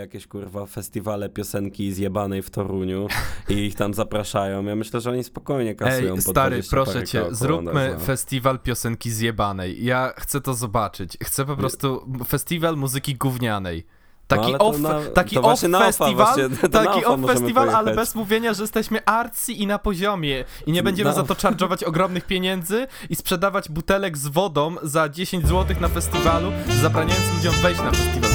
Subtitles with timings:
[0.00, 3.06] jakieś kurwa festiwale piosenki zjebanej w Toruniu
[3.48, 4.64] i ich tam zapraszają.
[4.64, 9.10] Ja myślę, że oni spokojnie kasują Ej, stary, 20 proszę cię, zróbmy na- festiwal piosenki
[9.10, 9.84] zjebanej.
[9.84, 11.18] Ja chcę to zobaczyć.
[11.24, 13.86] Chcę po prostu festiwal muzyki gównianej.
[14.26, 18.54] Taki ale to off, na- taki off festiwal, właśnie, taki off festiwal, ale bez mówienia,
[18.54, 21.16] że jesteśmy arcy i na poziomie i nie będziemy No.
[21.16, 26.52] za to charge'ować ogromnych pieniędzy i sprzedawać butelek z wodą za 10 zł na festiwalu,
[26.82, 28.31] zabraniając ludziom wejść na festiwal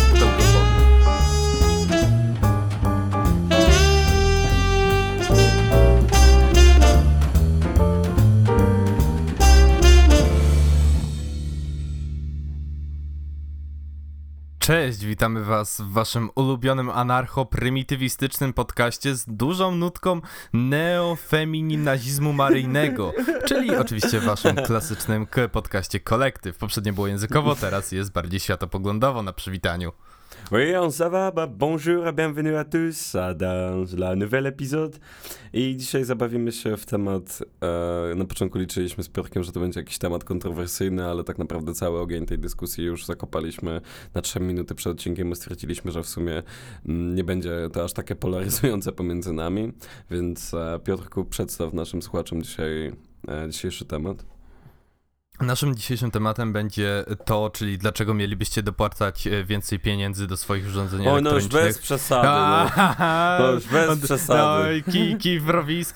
[14.67, 20.21] Cześć, witamy was w waszym ulubionym anarcho-prymitywistycznym podcaście z dużą nutką
[20.53, 23.13] neofemininazizmu maryjnego,
[23.47, 26.57] czyli oczywiście waszym klasycznym podcaście kolektyw.
[26.57, 29.91] Poprzednio było językowo, teraz jest bardziej światopoglądowo na przywitaniu.
[30.51, 31.31] Oui, on ça va?
[31.31, 34.95] Bah, bonjour bienvenue à tous dans la nouvel épisode.
[35.53, 37.43] I dzisiaj zabawimy się w temat,
[38.11, 41.73] e, na początku liczyliśmy z Piotrkiem, że to będzie jakiś temat kontrowersyjny, ale tak naprawdę
[41.73, 43.81] cały ogień tej dyskusji już zakopaliśmy
[44.13, 46.43] na 3 minuty przed odcinkiem, bo stwierdziliśmy, że w sumie
[46.85, 49.73] mm, nie będzie to aż takie polaryzujące pomiędzy nami,
[50.11, 52.93] więc e, Piotrku przedstaw naszym słuchaczom dzisiaj
[53.27, 54.36] e, dzisiejszy temat.
[55.39, 61.07] Naszym dzisiejszym tematem będzie to, czyli dlaczego mielibyście dopłacać e, więcej pieniędzy do swoich urządzeń
[61.07, 62.27] Oj, no już bez przesady.
[62.27, 62.71] No.
[63.39, 64.63] No już bez przesady.
[64.63, 65.49] No i kij, kij w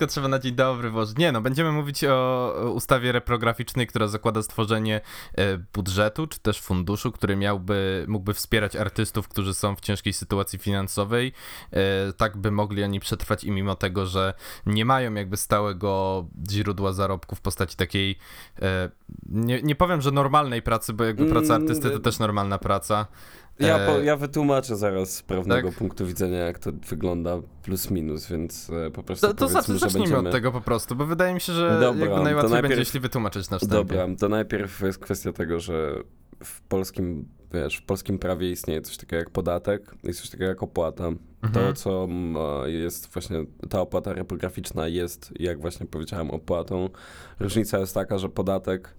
[0.08, 1.16] trzeba na dzień dobry włożyć.
[1.16, 5.00] Nie no, będziemy mówić o o ustawie reprograficznej, która zakłada stworzenie
[5.34, 10.58] e, budżetu, czy też funduszu, który miałby, mógłby wspierać artystów, którzy są w ciężkiej sytuacji
[10.58, 11.32] finansowej,
[11.72, 14.34] e, tak by mogli oni przetrwać i mimo tego, że
[14.66, 18.18] nie mają jakby stałego źródła zarobku w postaci takiej,
[19.32, 23.06] nie, nie powiem, że normalnej pracy, bo jakby praca Mm, artysty to też normalna praca.
[23.58, 25.78] Ja, E, po, ja wytłumaczę zaraz z prawnego tak?
[25.78, 30.08] punktu widzenia, jak to wygląda plus minus, więc e, po prostu To, to znaczy, zacznijmy
[30.08, 30.28] będziemy...
[30.28, 33.50] od tego po prostu, bo wydaje mi się, że Dobra, najłatwiej najpierw- będzie, jeśli wytłumaczyć
[33.50, 33.76] na wstępie.
[33.96, 35.94] Dobra, to najpierw jest kwestia tego, że
[36.44, 40.62] w polskim, wiesz, w polskim prawie istnieje coś takiego jak podatek i coś takiego jak
[40.62, 41.04] opłata.
[41.40, 41.74] To, Mhm.
[41.74, 42.08] co
[42.64, 46.88] e, jest właśnie, ta opłata reprograficzna jest, jak właśnie powiedziałem, opłatą.
[47.40, 48.94] Różnica jest taka, że podatek,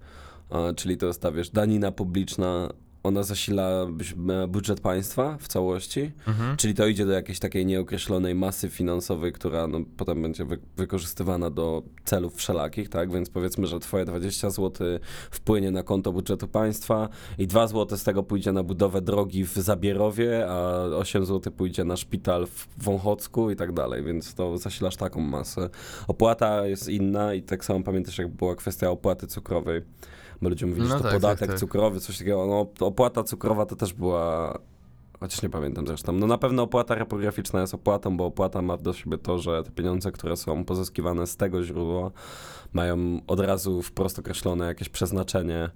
[0.76, 2.68] czyli to jest ta, wiesz, danina publiczna,
[3.04, 3.86] ona zasila
[4.28, 6.56] e, budżet państwa w całości, Mhm.
[6.56, 11.50] Czyli to idzie do jakiejś takiej nieokreślonej masy finansowej, która no, potem będzie wy wykorzystywana
[11.50, 13.12] do celów wszelakich, tak?
[13.12, 14.86] Więc powiedzmy, że twoje 20 zł
[15.30, 19.52] wpłynie na konto budżetu państwa i 2 zł z tego pójdzie na budowę drogi w
[19.52, 24.96] Zabierowie, a 8 zł pójdzie na szpital w Wąchocku i tak dalej, więc to zasilasz
[24.96, 25.70] taką masę.
[26.08, 29.82] Opłata jest inna i tak samo pamiętasz, jak była kwestia opłaty cukrowej.
[30.44, 31.58] Bo ludzie mówili, No że to tak, podatek tak, tak.
[31.58, 32.46] cukrowy, coś takiego.
[32.46, 34.58] No, opłata cukrowa to też była
[35.20, 36.12] Chociaż nie pamiętam zresztą.
[36.12, 39.70] No na pewno opłata reprograficzna jest opłatą, bo opłata ma do siebie to, że te
[39.70, 42.10] pieniądze, które są pozyskiwane z tego źródła,
[42.72, 45.70] mają od razu wprost określone jakieś przeznaczenie,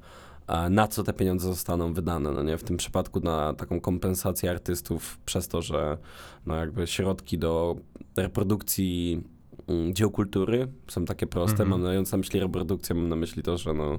[0.71, 2.31] na co te pieniądze zostaną wydane.
[2.31, 2.59] No nie?
[2.59, 5.99] W tym przypadku na taką kompensację artystów przez to, że
[6.47, 7.77] no jakby środki do
[8.17, 9.23] reprodukcji
[9.69, 11.63] mm, dzieł kultury są takie proste.
[11.63, 11.69] Mhm.
[11.69, 13.99] Mam mając na myśli reprodukcję, mam na myśli to, że no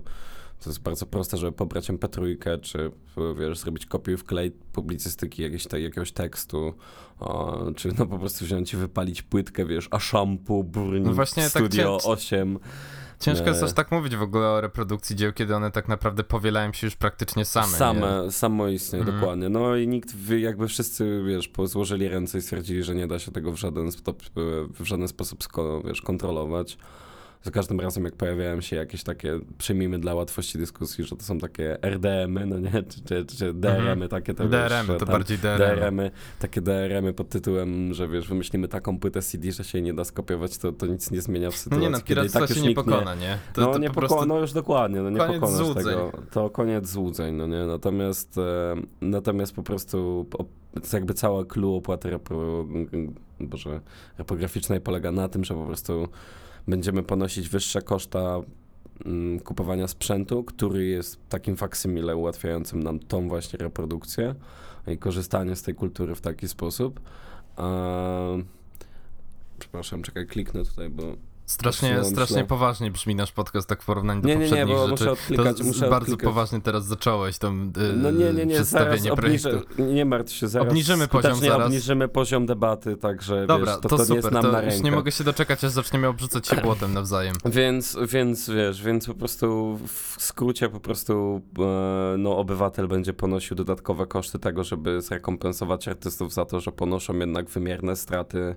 [0.63, 2.91] to jest bardzo proste, żeby pobrać MP3, czy
[3.39, 6.73] wiesz, zrobić kopiuj wklej publicystyki jakiegoś, te, jakiegoś tekstu,
[7.19, 11.43] o, czy no po prostu wziąć i wypalić płytkę, wiesz, a shampoo, burning, No właśnie
[11.43, 12.59] tak studio cię- 8.
[13.19, 13.67] Ciężko jest Nie.
[13.67, 16.95] aż tak mówić w ogóle o reprodukcji dzieł, kiedy one tak naprawdę powielają się już
[16.95, 17.67] praktycznie same.
[17.67, 18.31] Same, nie?
[18.31, 19.19] samoistnie, Mhm.
[19.19, 19.49] dokładnie.
[19.49, 23.51] No i nikt, jakby wszyscy, wiesz, złożyli ręce i stwierdzili, że nie da się tego
[23.51, 23.89] w żaden,
[24.79, 25.43] w żaden sposób,
[25.85, 26.77] wiesz, kontrolować.
[27.43, 31.37] Za każdym razem, jak pojawiają się jakieś takie, przyjmijmy dla łatwości dyskusji, że to są
[31.39, 35.13] takie RDM-y, no nie, czy, czy, czy DRM-y, takie to wiesz, DRM, że to tam
[35.13, 35.57] bardziej DRM.
[35.57, 39.93] DRM-y, takie DRM-y pod tytułem, że wiesz, wymyślimy taką płytę CD, że się jej nie
[39.93, 42.39] da skopiować, to, to nic nie zmienia w No sytuacji, nie no, kiedy i piractwa
[42.39, 43.37] tak się nie pokona, nie?
[43.53, 44.25] To, no, to nie po poko- prostu...
[44.25, 45.83] no już dokładnie, no nie pokonasz złudzeń.
[45.83, 46.11] tego.
[46.31, 47.65] To koniec złudzeń, no nie?
[47.65, 50.25] Natomiast, e, natomiast po prostu
[50.93, 52.65] jakby cała clue opłaty repro,
[53.39, 53.81] boże,
[54.17, 56.07] reprograficznej polega na tym, że po prostu
[56.67, 58.41] będziemy ponosić wyższe koszta
[59.05, 64.35] mm, kupowania sprzętu, który jest takim faksymile ułatwiającym nam tą właśnie reprodukcję
[64.87, 66.99] i korzystanie z tej kultury w taki sposób.
[69.59, 71.03] Przepraszam, czekaj, kliknę tutaj, bo
[71.49, 74.87] Strasznie, strasznie poważnie brzmi nasz podcast tak w porównaniu do Nie, nie, nie, poprzednich bo
[74.87, 74.91] rzeczy.
[75.03, 76.23] muszę odklikać, to muszę bardzo odklikać.
[76.33, 79.83] poważnie teraz zacząłeś tą yy, No nie, nie, nie, przedstawienie obniżę, projektu.
[79.83, 81.65] nie martw się, zaraz Obniżymy poziom zaraz.
[81.67, 84.61] obniżymy poziom debaty, także Dobra, wiesz, to, to, to, nie jest super, nam to na
[84.61, 84.83] już rękę.
[84.89, 87.35] nie mogę się doczekać, aż zaczniemy obrzucać się błotem nawzajem.
[87.59, 93.55] Więc, więc wiesz, więc po prostu w skrócie po prostu e, no, obywatel będzie ponosił
[93.55, 98.55] dodatkowe koszty tego, żeby zrekompensować artystów za to, że ponoszą jednak wymierne straty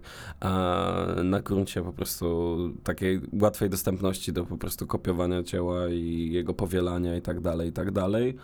[1.25, 7.17] na gruncie po prostu takiej łatwej dostępności do po prostu kopiowania dzieła i jego powielania
[7.17, 8.34] i tak dalej, i tak dalej.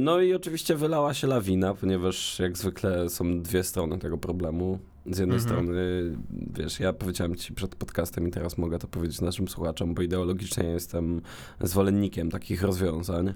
[0.00, 4.78] No i oczywiście wylała się lawina, ponieważ jak zwykle są dwie strony tego problemu.
[5.06, 5.40] Z jednej Mhm.
[5.40, 5.76] strony,
[6.58, 10.64] wiesz, ja powiedziałem ci przed podcastem i teraz mogę to powiedzieć naszym słuchaczom, bo ideologicznie
[10.64, 11.20] jestem
[11.60, 13.34] zwolennikiem takich rozwiązań.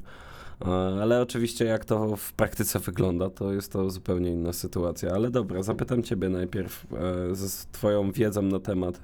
[1.01, 5.11] Ale oczywiście jak to w praktyce wygląda, to jest to zupełnie inna sytuacja.
[5.11, 6.87] Ale dobra, zapytam ciebie najpierw
[7.33, 9.01] ze twoją wiedzą na temat,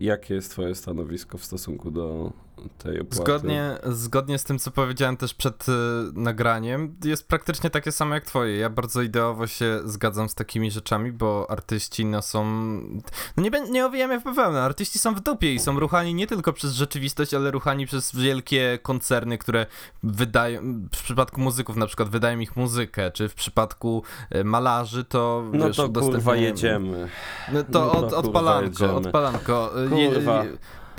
[0.00, 2.32] jakie jest twoje stanowisko w stosunku do
[2.78, 3.16] tej opłaty?
[3.16, 5.72] Zgodnie, zgodnie z tym, co powiedziałem też przed y,
[6.14, 8.56] nagraniem, jest praktycznie takie samo jak twoje.
[8.56, 12.44] Ja bardzo ideowo się zgadzam z takimi rzeczami, bo artyści no są...
[13.36, 16.52] No nie, nie owijamy w bawełnę, artyści są w dupie i są ruchani nie tylko
[16.52, 19.66] przez rzeczywistość, ale ruchani przez wielkie koncerny, które
[20.02, 20.62] wydają,
[20.94, 24.02] w przypadku muzyków na przykład wydają ich muzykę, czy w przypadku
[24.34, 27.08] y, malarzy to No wiesz, to kurwa jedziemy.
[27.52, 28.92] No to, No to od, odpalanko, jedziemy.
[28.92, 29.70] odpalanko.
[29.96, 30.44] Je- Kurwa.
[30.44, 30.56] je-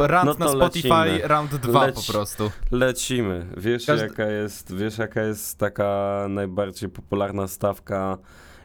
[0.07, 1.27] Rant No to na Spotify, lecimy.
[1.27, 2.51] round 2 Leć- po prostu.
[2.71, 3.45] Lecimy.
[3.57, 8.17] Wiesz, Każdy- jaka jest, wiesz, jaka jest taka najbardziej popularna stawka,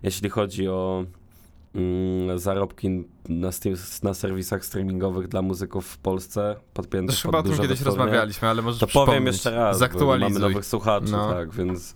[0.02, 1.04] jeśli chodzi o
[1.74, 3.50] mm, zarobki na,
[4.02, 8.48] na serwisach streamingowych dla muzyków w Polsce, podpięte Też pod chyba o tym kiedyś rozmawialiśmy,
[8.48, 10.32] ale możesz To powiem jeszcze raz, Zaktualizuj.
[10.40, 11.32] mamy nowych słuchaczy, No.
[11.32, 11.94] tak, więc,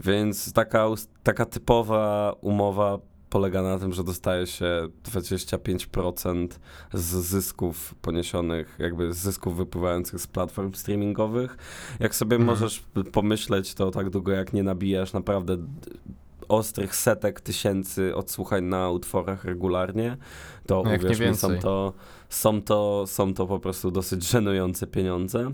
[0.00, 0.86] więc taka,
[1.22, 2.98] taka typowa umowa
[3.30, 6.48] polega na tym, że dostaje się 25%
[6.92, 11.56] z zysków poniesionych, jakby z zysków wypływających z platform streamingowych.
[12.00, 12.58] Jak sobie Mhm.
[12.58, 15.56] możesz pomyśleć, to tak długo jak nie nabijasz naprawdę
[16.48, 20.16] ostrych setek tysięcy odsłuchań na utworach regularnie,
[20.66, 21.92] to No uwierz mi, są to,
[22.28, 25.52] są, to, są to po prostu dosyć żenujące pieniądze.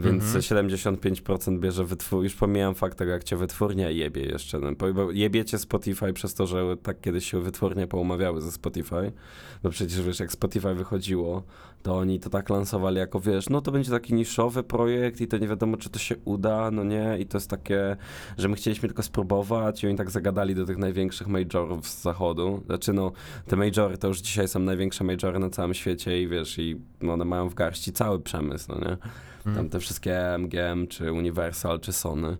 [0.00, 0.42] Więc Mhm.
[0.42, 2.24] 75% bierze wytwór.
[2.24, 4.58] Już pomijam fakt tego, jak cię wytwórnia jebie jeszcze.
[4.58, 9.12] No, bo- bo jebiecie Spotify przez to, że tak kiedyś się wytwórnie poumawiały ze Spotify.
[9.64, 11.42] No przecież wiesz, jak Spotify wychodziło,
[11.82, 15.38] to oni to tak lansowali jako, wiesz, no to będzie taki niszowy projekt i to
[15.38, 17.16] nie wiadomo, czy to się uda, no nie.
[17.20, 17.96] I to jest takie,
[18.38, 22.62] że my chcieliśmy tylko spróbować i oni tak zagadali do tych największych majorów z zachodu.
[22.66, 23.12] Znaczy no,
[23.46, 27.24] te majory to już dzisiaj są największe majory na całym świecie i wiesz, i one
[27.24, 28.96] mają w garści cały przemysł, no nie.
[29.36, 29.56] Mhm.
[29.56, 32.36] Tam te wszystkie MGM, czy Universal, czy Sony.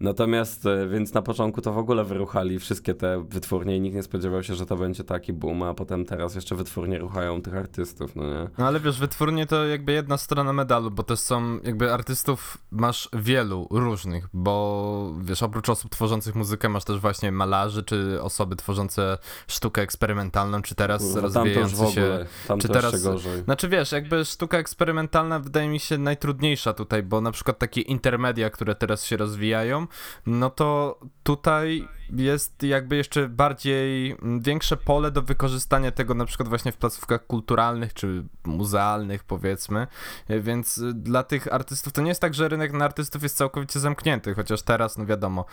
[0.00, 4.02] Natomiast, e, więc na początku to w ogóle wyruchali wszystkie te wytwórnie i nikt nie
[4.02, 8.16] spodziewał się, że to będzie taki boom, a potem teraz jeszcze wytwórnie ruchają tych artystów,
[8.16, 8.48] no nie?
[8.58, 13.08] No ale wiesz, wytwórnie to jakby jedna strona medalu, bo też są, jakby artystów masz
[13.12, 19.18] wielu różnych, bo wiesz, oprócz osób tworzących muzykę masz też właśnie malarzy, czy osoby tworzące
[19.48, 22.26] sztukę eksperymentalną, czy teraz Kurwa, rozwijający się...
[22.48, 23.42] tam czy teraz- gorzej.
[23.42, 28.50] Znaczy wiesz, jakby sztuka eksperymentalna wydaje mi się najtrudniejsza tutaj, bo na przykład takie intermedia,
[28.50, 29.86] które teraz się rozwijają,
[30.26, 36.48] no to tutaj jest jakby jeszcze bardziej mm, większe pole do wykorzystania tego na przykład
[36.48, 39.86] właśnie w placówkach kulturalnych czy muzealnych powiedzmy,
[40.28, 43.36] E, więc y, dla tych artystów to nie jest tak, że rynek na artystów jest
[43.36, 45.44] całkowicie zamknięty, chociaż teraz no wiadomo e,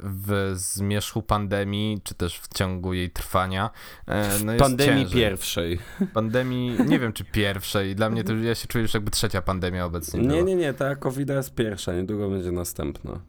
[0.00, 3.70] w zmierzchu pandemii czy też w ciągu jej trwania
[4.06, 5.78] e, no jest Pandemii ciężej pierwszej.
[6.14, 9.84] pandemii, nie wiem czy pierwszej, dla mnie to ja się czuję już jakby trzecia pandemia
[9.84, 10.20] obecnie.
[10.20, 10.42] Nie, była.
[10.42, 13.20] nie, nie, ta covid jest pierwsza, niedługo będzie następna.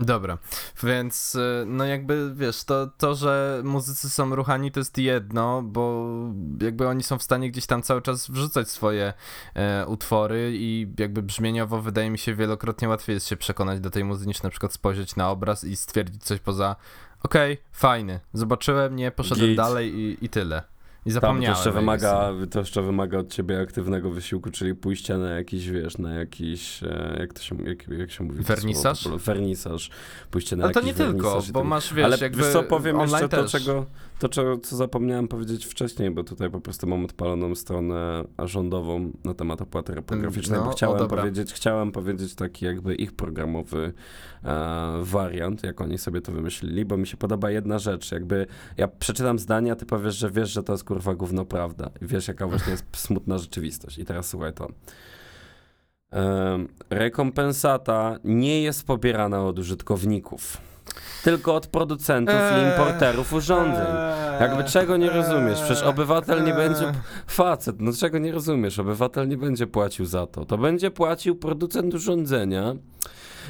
[0.00, 0.38] Dobra,
[0.82, 6.08] więc y, no jakby wiesz, to, to, że muzycy są ruchani to jest jedno, bo
[6.60, 9.12] jakby oni są w stanie gdzieś tam cały czas wrzucać swoje
[9.54, 14.04] e, utwory i jakby brzmieniowo wydaje mi się wielokrotnie łatwiej jest się przekonać do tej
[14.04, 16.76] muzyki niż na przykład spojrzeć na obraz i stwierdzić coś poza
[17.22, 19.56] okej, fajny, zobaczyłem, nie, poszedłem Git.
[19.56, 20.73] dalej i, i tyle.
[21.06, 21.56] I Tam to zapomniałem.
[21.56, 25.68] jeszcze, o jego wymaga, to jeszcze wymaga od ciebie aktywnego wysiłku, czyli pójścia na jakiś,
[25.70, 28.38] wiesz, na jakiś, e, jak to się, jak, jak się mówi?
[28.38, 29.08] to Wernisaż?
[29.08, 29.90] Wernisaż.
[30.30, 33.00] Pójście na Ale to nie tylko, bo tak masz, wiesz, Ale jakby wiesz co, powiem
[33.00, 33.52] jeszcze to, też.
[33.52, 33.86] czego,
[34.18, 39.34] to czego, co zapomniałem powiedzieć wcześniej, bo tutaj po prostu mam odpaloną stronę rządową na
[39.34, 43.92] temat opłaty reprograficznej, No, bo chciałem powiedzieć, chciałem powiedzieć taki jakby ich programowy
[44.44, 48.88] e, wariant, jak oni sobie to wymyślili, bo mi się podoba jedna rzecz, jakby ja
[48.88, 52.46] przeczytam zdania, ty powiesz, że wiesz, że to jest kurwa gówno prawda i wiesz, jaka
[52.46, 53.98] właśnie jest smutna rzeczywistość.
[53.98, 54.68] I teraz słuchaj to.
[56.10, 60.73] Em, rekompensata nie jest pobierana od użytkowników.
[61.24, 63.86] Tylko od producentów i Eee, importerów urządzeń.
[64.40, 65.60] Jakby czego nie rozumiesz?
[65.62, 66.56] Przecież obywatel nie Eee.
[66.56, 66.92] będzie.
[67.26, 68.78] Facet, no czego nie rozumiesz?
[68.78, 70.44] Obywatel nie będzie płacił za to.
[70.44, 72.74] To będzie płacił producent urządzenia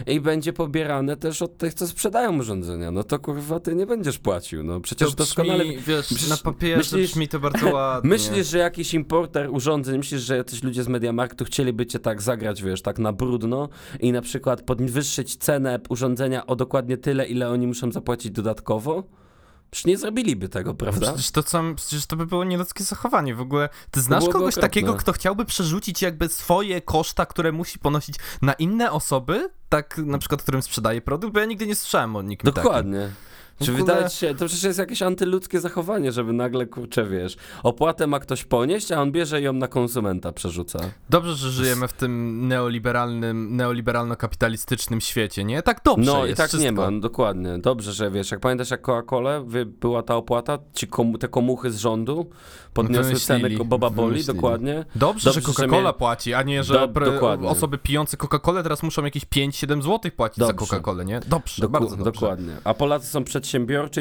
[0.06, 2.90] i będzie pobierane też od tych, co sprzedają urządzenia.
[2.90, 4.62] No to kurwa, ty nie będziesz płacił.
[4.64, 5.64] No przecież to doskonale.
[5.64, 8.10] brzmi, wiesz, Przecież na papierze myślisz- brzmi to bardzo ładnie.
[8.10, 12.62] Myślisz, że jakiś importer urządzeń, myślisz, że jacyś ludzie z Mediamarktu chcieliby cię tak zagrać,
[12.62, 13.68] wiesz, tak na brudno
[14.00, 19.02] i na przykład podwyższyć cenę urządzenia o dokładnie tyle, ile oni muszą zapłacić dodatkowo?
[19.74, 21.06] Przecież nie zrobiliby tego, prawda?
[21.06, 23.34] Przecież to, co, przecież to by było nieludzkie zachowanie.
[23.34, 24.62] W ogóle ty znasz kogoś okropne.
[24.62, 29.50] takiego, kto chciałby przerzucić jakby swoje koszta, które musi ponosić na inne osoby?
[29.68, 31.34] Tak na przykład, którym sprzedaje produkt?
[31.34, 32.62] Bo ja nigdy nie słyszałem o nikim takim.
[32.62, 33.10] Dokładnie.
[33.30, 37.04] W Czy ogóle- wydaje ci się, to przecież jest jakieś antyludzkie zachowanie, żeby nagle, kurczę,
[37.06, 40.78] wiesz, opłatę ma ktoś ponieść, a on bierze ją na konsumenta przerzuca.
[41.10, 45.62] Dobrze, że żyjemy w tym neoliberalnym, neoliberalno-kapitalistycznym świecie, nie?
[45.62, 46.64] Tak dobrze No i tak wszystko.
[46.64, 47.58] nie ma, no, dokładnie.
[47.58, 51.70] Dobrze, że wiesz, jak pamiętasz jak Coca-Colę wy- była ta opłata, ci komu, te komuchy
[51.70, 52.30] z rządu
[52.74, 54.74] podniosły Wymyślili, cenę Boba Boli, dokładnie.
[54.94, 58.82] Dobrze, Dobrze, że że Coca-Cola mnie- płaci, a nie, że Do- osoby pijące Coca-Colę teraz
[58.82, 60.66] muszą jakieś 5-7 zł płacić za Dobrze.
[60.66, 61.20] Coca-Colę, nie?
[61.26, 62.04] Dobrze, Doku- bardzo dobrze.
[62.12, 62.52] Dokładnie.
[62.64, 63.43] A Polacy są przedsiębiorczy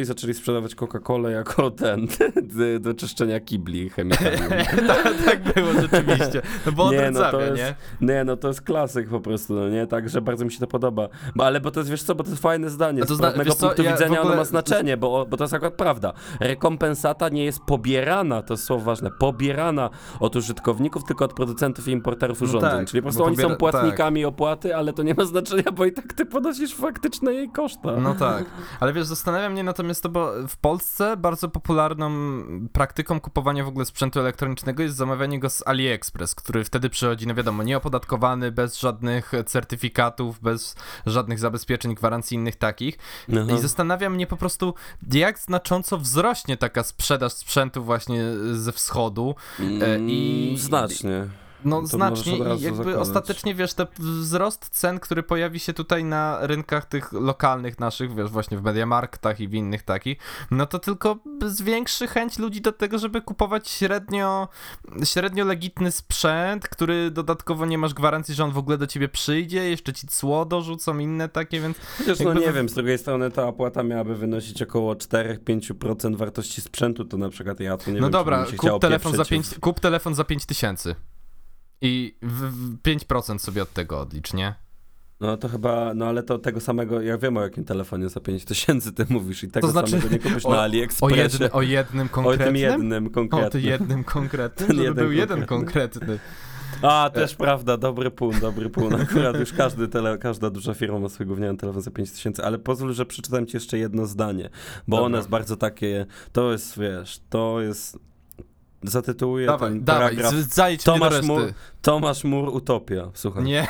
[0.02, 2.08] i zaczęli sprzedawać Coca-Colę jako ten
[2.80, 4.66] do, czyszczenia kibli chemikalnymi.
[4.88, 6.42] tak, tak było rzeczywiście.
[6.66, 7.76] No bo Nie, no to jest- nie?
[8.02, 9.88] Nie, no to jest klasyk po prostu, no nie?
[9.88, 11.08] Także bardzo mi się to podoba.
[11.36, 13.04] Bo, ale bo to jest, wiesz co, bo to jest fajne zdanie.
[13.04, 15.54] A to Z pewnego punktu ja widzenia ogóle- ono ma znaczenie, bo, bo to jest
[15.54, 16.14] akurat prawda.
[16.40, 21.92] Rekompensata nie jest pobierana, to jest słowo ważne, pobierana od użytkowników, tylko od producentów i
[21.92, 22.72] importerów urządzeń.
[22.72, 25.86] tak, Czyli po prostu oni pobiera- są płatnikami opłaty, ale to nie ma znaczenia, bo
[25.86, 27.92] i tak ty ponosisz faktyczne jej koszta.
[28.04, 28.46] No tak,
[28.80, 32.12] ale wiesz, zastanawia mnie natomiast to, bo w Polsce bardzo popularną
[32.74, 37.34] praktyką kupowania w ogóle sprzętu elektronicznego jest zamawianie go z AliExpress, który wtedy przychodzi, no
[37.36, 40.75] wiadomo, nieopodatkowany, bez żadnych certyfikatów, bez
[41.06, 42.98] żadnych zabezpieczeń gwarancyjnych takich.
[43.32, 43.54] Aha.
[43.58, 44.74] I zastanawia mnie po prostu,
[45.13, 48.24] jak znacząco wzrośnie taka sprzedaż sprzętu właśnie
[48.54, 49.36] ze wschodu.
[49.60, 51.28] e, i- Mm, Znacznie.
[51.65, 53.01] No znacznie i jakby zakładać.
[53.01, 58.29] ostatecznie, wiesz, ten wzrost cen, który pojawi się tutaj na rynkach tych lokalnych naszych, wiesz,
[58.29, 60.17] właśnie w Mediamarktach i w innych takich,
[60.51, 64.48] no to tylko zwiększy chęć ludzi do tego, żeby kupować średnio,
[65.03, 69.70] średnio legitny sprzęt, który dodatkowo nie masz gwarancji, że on w ogóle do ciebie przyjdzie,
[69.70, 72.98] jeszcze ci cło dorzucą, inne takie, więc Chociaż no Jakby nie we- wiem, z drugiej
[72.98, 78.00] strony ta opłata miałaby wynosić około 4-5% wartości sprzętu, to na przykład ja to nie
[78.00, 80.96] no wiem, dobra, kup telefon, za pieprzyć 5, kup telefon za 5 tysięcy.
[81.86, 84.56] I w, w 5% sobie od tego odlicz, nie?
[85.20, 88.92] No to chyba, no ale to tego samego, ja wiem o jakim telefonie za 5000
[88.92, 91.52] ty mówisz i tego To znaczy- samego nie kupisz o- na O, AliExpressie.
[91.52, 92.48] o jednym o konkretnym?
[92.48, 93.63] tym jednym O, ty konkretnym.
[93.63, 96.00] jednym konkretnym, Ten jeden był jeden konkretny.
[96.00, 96.20] konkretny.
[96.82, 98.96] A, też prawda, dobry pun, dobry pun.
[99.02, 102.94] Akurat już każdy tele, każda duża firma ma swój gówniany telefon za 5000, ale pozwól,
[102.94, 104.50] że przeczytam ci jeszcze jedno zdanie,
[104.88, 105.06] bo Dobra.
[105.06, 108.00] ono jest bardzo takie, to jest, wiesz, to jest,
[108.84, 110.18] zatytułuję Dawaj, ten dawaj,
[110.50, 111.22] zajdź Tomasz.
[111.22, 113.44] Mur, Tomasz Mur, Utopia, słuchaj.
[113.44, 113.68] Nie,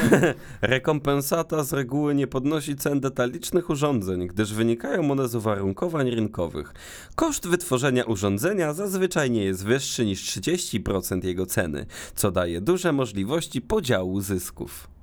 [0.62, 6.74] Rekompensata z reguły nie podnosi cen detalicznych urządzeń, gdyż wynikają one z uwarunkowań rynkowych.
[7.14, 13.60] Koszt wytworzenia urządzenia zazwyczaj nie jest wyższy niż 30% jego ceny, co daje duże możliwości
[13.60, 14.93] podziału zysków.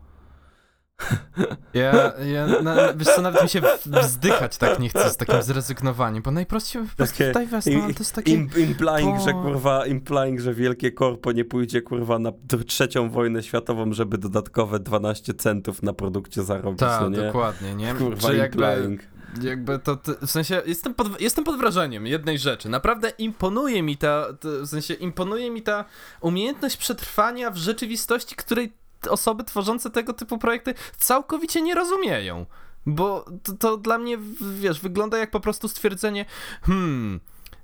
[1.73, 3.61] Ja, ja na, wiesz co, nawet mi się
[4.01, 7.93] wzdychać tak nie chce z takim zrezygnowaniem, bo najprościej po prostu Takie tutaj wezmę, ale
[7.93, 8.31] to jest takie...
[8.33, 12.31] Im, implying, że Po- kurwa, implying, że wielkie korpo nie pójdzie kurwa na
[12.67, 17.17] trzecią wojnę światową, żeby dodatkowe 12 centów na produkcie zarobić, no Tak, nie?
[17.17, 17.93] dokładnie, nie?
[17.93, 19.01] Kurwa, Że jakby, implying.
[19.43, 22.69] jakby to, to, w sensie, jestem pod, jestem pod wrażeniem jednej rzeczy.
[22.69, 25.85] Naprawdę imponuje mi ta, ta, w sensie, imponuje mi ta
[26.21, 28.73] umiejętność przetrwania w rzeczywistości, której
[29.09, 32.45] osoby tworzące tego typu projekty całkowicie nie rozumieją.
[32.85, 34.17] Bo to, to dla mnie,
[34.59, 36.25] wiesz, wygląda jak po prostu stwierdzenie,
[36.61, 37.19] hmm,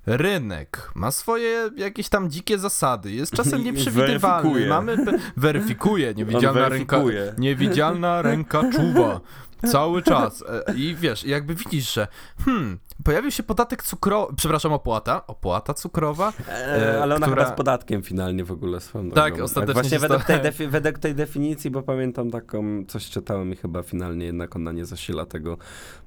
[0.06, 4.68] rynek ma swoje jakieś tam dzikie zasady, jest czasem nieprzewidywalny, weryfikuje.
[4.68, 4.96] mamy,
[5.36, 7.34] weryfikuje, niewidzialna ręka, weryfikuje.
[7.38, 9.20] niewidzialna ręka czuwa.
[9.66, 10.44] Cały czas.
[10.68, 12.08] E, I wiesz, jakby widzisz, że
[12.44, 16.32] hmm, pojawił się podatek cukrowy, przepraszam, opłata, opłata cukrowa.
[16.48, 19.44] E, ale ona która- chyba z podatkiem finalnie w ogóle swoją Tak, drogą.
[19.44, 23.82] ostatecznie Właśnie według tej, defi- według tej definicji, bo pamiętam taką, coś czytałem i chyba
[23.82, 25.58] finalnie jednak ona nie zasila tego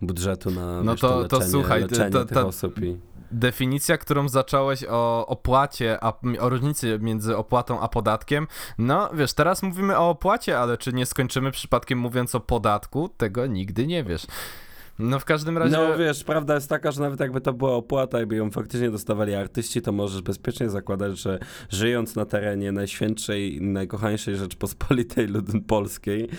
[0.02, 2.98] budżetu na No to- to, to leczenie, słuchaj, leczenie to- tych to- osób i...
[3.32, 8.48] Definicja, którą zacząłeś o opłacie, a o różnicy między opłatą a podatkiem.
[8.78, 13.10] No wiesz, teraz mówimy o opłacie, ale czy nie skończymy przypadkiem mówiąc o podatku?
[13.10, 14.26] Tego nigdy nie wiesz.
[15.00, 15.78] No w każdym razie...
[15.78, 19.34] No wiesz, prawda jest taka, że nawet jakby to była opłata, jakby ją faktycznie dostawali
[19.34, 26.30] artyści, to możesz bezpiecznie zakładać, że żyjąc na terenie najświętszej i najkochańszej Rzeczpospolitej Lud- Polskiej,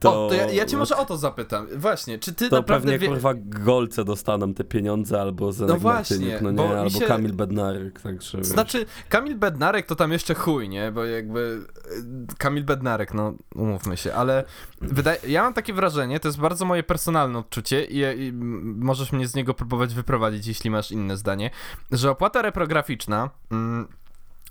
[0.00, 0.26] to...
[0.26, 1.66] O, to ja, ja cię może o to zapytam.
[1.76, 2.88] Właśnie, czy ty To naprawdę...
[2.92, 7.06] pewnie wie- kurwa golce dostaną te pieniądze, albo Zenek No właśnie, no nie, albo się-
[7.06, 8.46] Kamil Bednarek, także wiesz.
[8.46, 10.92] Znaczy, Kamil Bednarek to tam jeszcze chuj, nie?
[10.92, 11.60] Bo jakby
[12.32, 14.44] y, Kamil Bednarek, no umówmy się, ale
[14.80, 18.32] wydaje, ja mam takie wrażenie, to jest bardzo moje personalne odczucie i,
[18.76, 21.50] możesz mnie z niego próbować wyprowadzić, jeśli masz inne zdanie,
[21.90, 23.88] że opłata reprograficzna mm,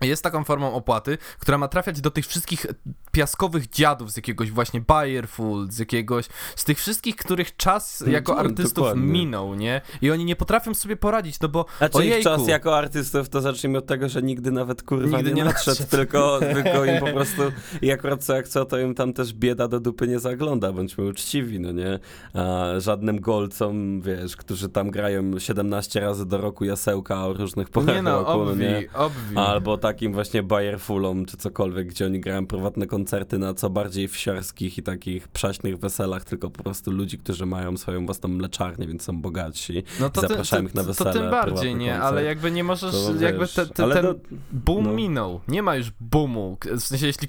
[0.02, 2.66] jest taką formą opłaty, która ma trafiać do tych wszystkich
[3.14, 8.38] piaskowych dziadów z jakiegoś właśnie Bayerful, z jakiegoś, z tych wszystkich, których czas No jako
[8.38, 9.04] artystów dokładnie.
[9.04, 9.82] minął, nie?
[10.02, 13.42] I oni nie potrafią sobie poradzić, no bo Znaczy ich ojejku, czas jako artystów to
[13.42, 15.90] zacznijmy od tego, że nigdy nawet kurwa Nigdy nie, nie nadszedł, nadszedł.
[15.90, 17.42] tylko, tylko im po prostu
[17.82, 21.06] i akurat co jak co, to im tam też bieda do dupy nie zagląda, bądźmy
[21.06, 22.00] uczciwi, no nie?
[22.34, 27.96] A żadnym golcom, wiesz, którzy tam grają 17 razy do roku jasełka o różnych porach
[27.96, 28.78] nie no, roku, no nie?
[28.78, 29.38] obwi, obwi.
[29.38, 33.03] Albo takim właśnie Bayerfulom, czy cokolwiek, gdzie oni grają prywatne koncerty
[33.40, 38.06] na co bardziej wsiarskich i takich przaśnych weselach, tylko po prostu ludzi, którzy mają swoją
[38.06, 39.84] własną mleczarnię, więc są bogatsi.
[40.00, 41.92] No to, to, ich na wesele, to tym bardziej, nie?
[41.92, 42.06] koncert.
[42.08, 44.06] Ale jakby nie możesz, To jakby te, te, ten
[44.52, 44.94] boom no.
[44.94, 45.40] minął.
[45.48, 46.58] Nie ma już boomu.
[46.72, 47.28] W sensie, jeśli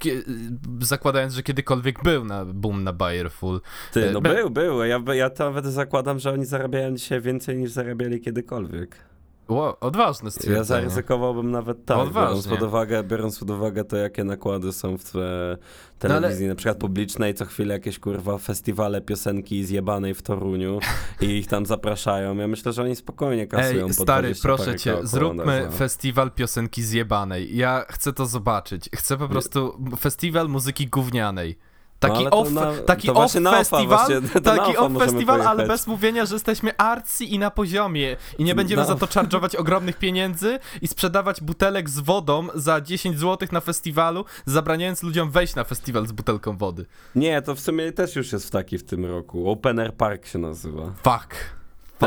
[0.81, 3.61] zakładając, że kiedykolwiek był na boom na Bayerful.
[3.93, 4.85] Ty, no Be- był, był.
[4.85, 9.13] Ja, ja to nawet zakładam, że oni zarabiają dzisiaj więcej niż zarabiali kiedykolwiek.
[9.48, 10.64] Ło, odważne Ja stwierdzenie.
[10.64, 12.22] zaryzykowałbym nawet tak, Odważnie.
[12.28, 16.46] biorąc pod, uwagę, biorąc pod uwagę to, jakie nakłady są w e, No ale- telewizji,
[16.48, 20.78] na przykład publicznej, co chwilę jakieś kurwa festiwale piosenki zjebanej w Toruniu
[21.20, 22.36] i ich tam zapraszają.
[22.36, 26.82] Ja myślę, że oni spokojnie kasują Ej, stary, 20 proszę cię, zróbmy na- festiwal piosenki
[26.82, 27.56] zjebanej.
[27.56, 28.90] Ja chcę to zobaczyć.
[28.96, 31.58] Chcę po prostu festiwal muzyki gównianej.
[32.08, 34.06] Taki ale to off, na- taki off festiwal,
[34.44, 35.68] taki off festiwal, ale pojechać.
[35.68, 38.88] bez mówienia, że jesteśmy arcy i na poziomie i nie będziemy No.
[38.88, 44.25] za to charge'ować ogromnych pieniędzy i sprzedawać butelek z wodą za 10 zł na festiwalu,
[44.46, 46.87] zabraniając ludziom wejść na festiwal z butelką wody.
[47.14, 49.50] Nie, to w sumie też już jest w taki w tym roku.
[49.50, 50.82] Open Air Park się nazywa.
[51.02, 51.34] Fuck.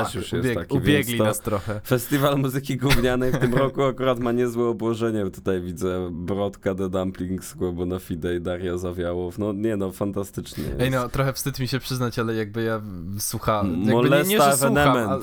[0.04, 1.82] Też już jest taki, Ubiegli to- nas trochę.
[1.86, 5.30] Festiwal muzyki gównianej w tym roku akurat ma niezłe obłożenie.
[5.32, 9.38] Tutaj widzę Brodka, The Dumplings, Głobo na Fide i Daria Zawiałow.
[9.40, 10.82] No nie no, fantastycznie jest.
[10.82, 12.82] Ej no, trochę wstyd mi się przyznać, ale jakby ja
[13.20, 15.22] słucham, jakby nie, Molesta nie, że słucham, ale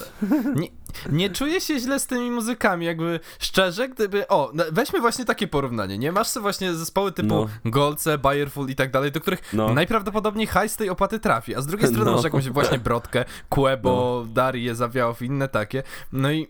[0.54, 0.68] nie,
[1.12, 5.46] nie czuję się źle z tymi muzykami, jakby szczerze, gdyby, o, no, weźmy właśnie takie
[5.46, 6.12] porównanie, nie?
[6.12, 7.48] Masz sobie właśnie zespoły typu No.
[7.70, 9.74] Golce, Bayerful i tak dalej, do których No.
[9.74, 12.16] najprawdopodobniej hajs z tej opłaty trafi, a z drugiej strony No.
[12.16, 15.82] masz jakąś właśnie Brodkę, Kłebo, Darię, Zawiałow i inne takie,
[16.12, 16.48] no i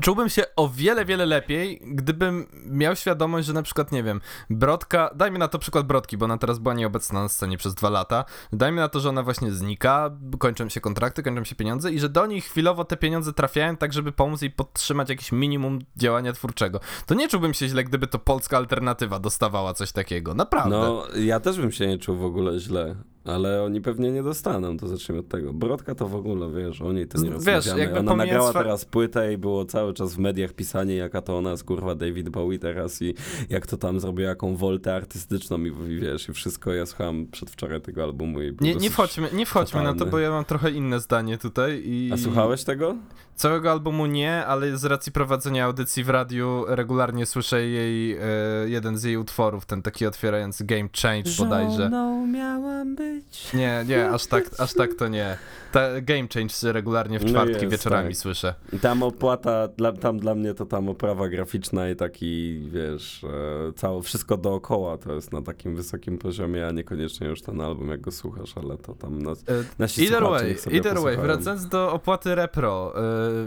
[0.00, 5.10] Czułbym się o wiele, wiele lepiej, gdybym miał świadomość, że na przykład, nie wiem, Brodka,
[5.14, 8.24] dajmy na to przykład Brodki, bo ona teraz była nieobecna na scenie przez dwa lata,
[8.52, 12.08] dajmy na to, że ona właśnie znika, kończą się kontrakty, kończą się pieniądze i że
[12.08, 16.80] do nich chwilowo te pieniądze trafiają tak, żeby pomóc jej podtrzymać jakieś minimum działania twórczego.
[17.06, 20.76] To nie czułbym się źle, gdyby to polska alternatywa dostawała coś takiego, naprawdę.
[20.78, 24.76] No, ja też bym się nie czuł w ogóle źle, ale oni pewnie nie dostaną,
[24.76, 25.52] to zacznijmy od tego.
[25.52, 27.98] Brodka to w ogóle, wiesz, o niej to nie Wiesz, rozmawiamy.
[27.98, 31.50] Ona nagrała fa- teraz płytę i było cały czas w mediach pisanie, jaka to ona
[31.50, 33.14] jest, kurwa, David Bowie teraz i
[33.50, 36.72] jak to tam zrobiła, jaką woltę artystyczną i, i wiesz, i wszystko.
[36.72, 40.30] Ja słuchałem przedwczoraj tego albumu i Nie, nie wchodźmy, nie wchodźmy na to, bo ja
[40.30, 42.10] mam trochę inne zdanie tutaj i...
[42.12, 42.96] A słuchałeś tego?
[43.34, 48.18] Całego albumu nie, ale z racji prowadzenia audycji w radiu regularnie słyszę jej, e,
[48.66, 51.82] jeden z jej utworów, ten taki otwierający Game Change bodajże.
[51.82, 53.13] Żoną miałam być.
[53.54, 55.38] Nie, nie, aż tak, aż tak to nie.
[55.72, 58.16] Ta Game Change regularnie w No czwartki jest, wieczorami tak.
[58.16, 58.54] słyszę.
[58.82, 64.02] Tam opłata, dla, tam dla mnie to tam oprawa graficzna i taki, wiesz, e, całe,
[64.02, 68.12] wszystko dookoła to jest na takim wysokim poziomie, a niekoniecznie już ten album, jak go
[68.12, 69.34] słuchasz, ale to tam na, E,
[69.78, 73.00] nasi Either way, either way, wracając do opłaty repro, e,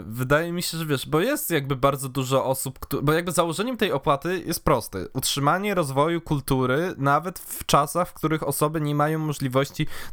[0.06, 3.76] wydaje mi się, że wiesz, bo jest jakby bardzo dużo osób, któ- bo jakby założeniem
[3.76, 5.06] tej opłaty jest proste.
[5.12, 9.57] Utrzymanie rozwoju kultury nawet w czasach, w których osoby nie mają możliwości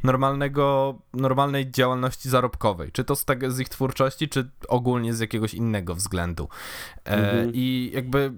[0.03, 2.91] normalnego, normalnej działalności zarobkowej.
[2.91, 6.49] Czy to z, tego, z ich twórczości, czy ogólnie z jakiegoś innego względu.
[7.05, 7.51] E, Mhm.
[7.53, 8.33] I jakby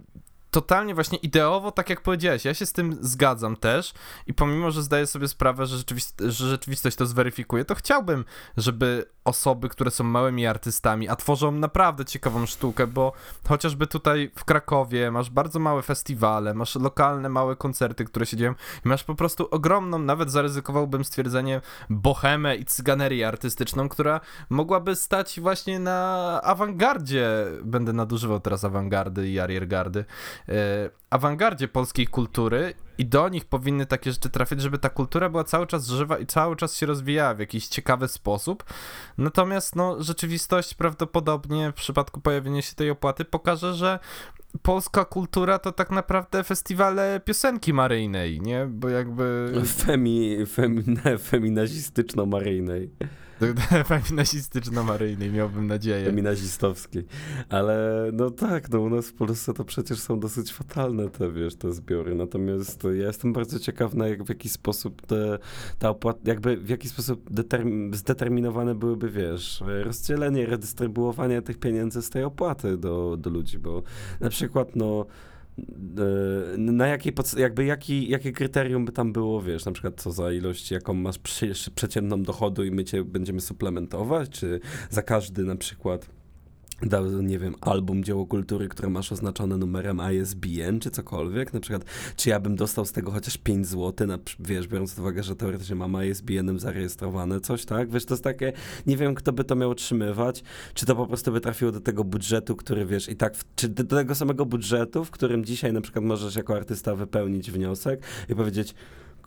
[0.51, 3.93] totalnie właśnie ideowo, tak jak powiedziałeś, ja się z tym zgadzam też
[4.27, 8.25] i pomimo, że zdaję sobie sprawę, że, rzeczywist- że rzeczywistość to zweryfikuje, to chciałbym,
[8.57, 13.13] żeby osoby, które są małymi artystami, a tworzą naprawdę ciekawą sztukę, bo
[13.47, 18.53] chociażby tutaj w Krakowie masz bardzo małe festiwale, masz lokalne małe koncerty, które się dzieją
[18.85, 25.39] i masz po prostu ogromną, nawet zaryzykowałbym stwierdzenie, bohemę i cyganerię artystyczną, która mogłaby stać
[25.39, 30.05] właśnie na awangardzie, będę nadużywał teraz awangardy i ariergardy,
[30.49, 30.53] e,
[31.09, 35.67] awangardzie polskiej kultury i do nich powinny takie rzeczy trafić, żeby ta kultura była cały
[35.67, 38.63] czas żywa i cały czas się rozwijała w jakiś ciekawy sposób.
[39.17, 43.99] Natomiast no, rzeczywistość prawdopodobnie w przypadku pojawienia się tej opłaty pokaże, że
[44.61, 48.65] polska kultura to tak naprawdę festiwale piosenki maryjnej, nie?
[48.65, 49.53] Bo jakby...
[49.65, 50.83] Femi, femi,
[51.29, 52.89] feminazistyczno-maryjnej.
[53.87, 56.05] Feminazistyczno-maryjnej, miałbym nadzieję.
[56.05, 57.05] Feminazistowskiej.
[57.49, 61.55] Ale no tak, no u nas w Polsce to przecież są dosyć fatalne te, wiesz,
[61.55, 62.15] te zbiory.
[62.15, 65.39] Natomiast ja jestem bardzo ciekaw, na jak, w jaki sposób te,
[65.79, 72.09] ta opłata, jakby w jaki sposób determin, zdeterminowane byłyby, wiesz, rozdzielenie, redystrybuowanie tych pieniędzy z
[72.09, 73.83] tej opłaty do, do ludzi, bo
[74.19, 75.05] na przykład, no
[76.57, 80.71] na jakiej, jakby jaki, jakie kryterium by tam było, wiesz, na przykład co za ilość,
[80.71, 81.19] jaką masz
[81.75, 86.16] przeciętną dochodu i my cię będziemy suplementować, czy za każdy na przykład
[86.81, 91.85] dał, nie wiem, album dzieło kultury, które masz oznaczone numerem ISBN czy cokolwiek, na przykład,
[92.15, 95.35] czy ja bym dostał z tego chociaż 5 zł, na, wiesz, biorąc pod uwagę, że
[95.35, 97.91] teoretycznie mam ISBN-em zarejestrowane coś, tak?
[97.91, 98.53] Wiesz, to jest takie,
[98.87, 102.03] nie wiem, kto by to miał utrzymywać, czy to po prostu by trafiło do tego
[102.03, 105.81] budżetu, który, wiesz, i tak, w, czy do tego samego budżetu, w którym dzisiaj na
[105.81, 108.75] przykład możesz jako artysta wypełnić wniosek i powiedzieć,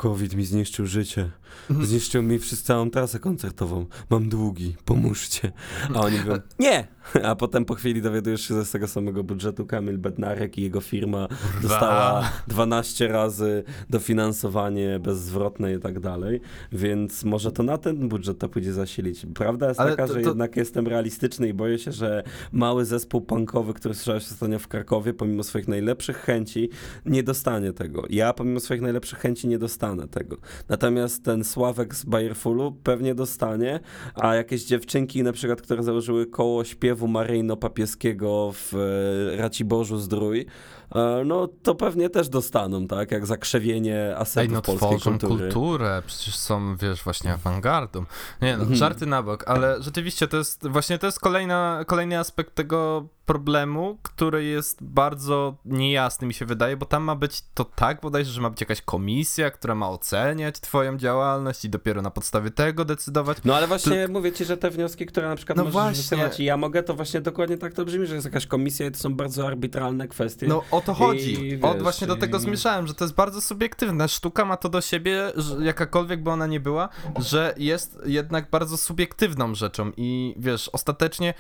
[0.01, 1.31] COVID mi zniszczył życie.
[1.71, 1.89] Mhm.
[1.89, 3.87] Zniszczył mi całą trasę koncertową.
[4.11, 5.53] Mam długi, pomóżcie.
[5.95, 6.89] A oni mówią, nie!
[7.29, 11.29] A potem po chwili dowiadujesz się z tego samego budżetu Kamil Bednarek i jego firma
[11.29, 11.69] Kurwa.
[11.69, 16.41] dostała 12 razy dofinansowanie bezzwrotne i tak dalej.
[16.73, 19.27] Więc może to na ten budżet to pójdzie zasilić.
[19.35, 20.29] Prawda jest Ale taka, to, że to...
[20.29, 25.15] jednak jestem realistyczny i boję się, że mały zespół punkowy, który słyszałeś ostatnio w Krakowie,
[25.15, 26.69] pomimo swoich najlepszych chęci,
[27.07, 28.05] nie dostanie tego.
[28.11, 30.37] Ja pomimo swoich najlepszych chęci nie dostanę dostanę tego.
[30.69, 33.81] Natomiast ten Sławek z Bayerfulu pewnie dostanie,
[34.15, 40.47] a jakieś dziewczynki na przykład, które założyły koło śpiewu maryjno-papieskiego w e, Raciborzu Zdrój,
[40.95, 43.11] e, no to pewnie też dostaną, tak?
[43.11, 45.45] Jak zakrzewienie asetów Ej, no polskiej tworzą kultury.
[45.45, 48.05] kulturę, przecież są, wiesz, właśnie awangardą.
[48.43, 48.77] Nie no, mhm.
[48.77, 53.99] żarty na bok, ale rzeczywiście to jest, właśnie to jest kolejna, kolejny aspekt tego problemu,
[54.03, 58.41] który jest bardzo niejasny, mi się wydaje, bo tam ma być to tak bodajże, że
[58.41, 63.39] ma być jakaś komisja, która ma oceniać twoją działalność i dopiero na podstawie tego decydować.
[63.45, 65.97] No ale właśnie mówię ci, że te wnioski, które na przykład no możesz właśnie.
[66.03, 68.91] wysyłać i ja mogę, to właśnie dokładnie tak to brzmi, że jest jakaś komisja i
[68.91, 70.47] to są bardzo arbitralne kwestie.
[70.47, 71.47] No o to chodzi.
[71.47, 74.09] I, wiesz, właśnie do tego zmierzałem, że to jest bardzo subiektywne.
[74.09, 76.89] Sztuka ma to do siebie, jakakolwiek by ona nie była,
[77.19, 81.35] że jest jednak bardzo subiektywną rzeczą i wiesz, ostatecznie